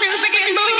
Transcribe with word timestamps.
music 0.00 0.34
and 0.40 0.54
movies. 0.54 0.77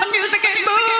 The 0.00 0.06
music 0.12 0.44
is 0.44 0.58
moving. 0.66 0.97